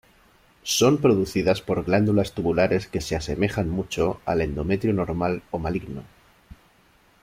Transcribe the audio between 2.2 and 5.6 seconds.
tubulares que se asemejan mucho al endometrio normal o